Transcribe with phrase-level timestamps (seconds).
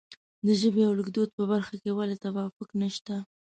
[0.45, 3.15] د ژبې او لیکدود په برخه کې ولې توافق نشته.